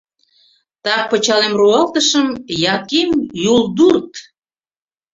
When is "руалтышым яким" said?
1.59-3.09